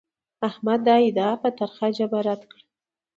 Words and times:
احمد 0.47 0.79
دا 0.87 0.95
ادعا 1.07 1.33
په 1.43 1.49
ترخه 1.57 1.87
ژبه 1.97 2.19
رد 2.27 2.41
کړه. 2.49 2.63